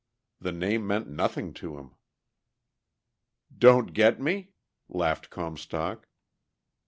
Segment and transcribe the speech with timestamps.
[0.39, 1.91] The name meant nothing to him.
[3.55, 4.49] "Don't get me?"
[4.89, 6.07] laughed Comstock.